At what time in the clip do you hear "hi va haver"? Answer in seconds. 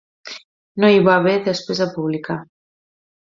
0.93-1.35